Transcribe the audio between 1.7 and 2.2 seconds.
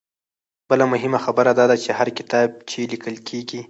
چې هر